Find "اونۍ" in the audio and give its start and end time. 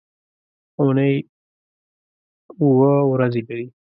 0.79-1.13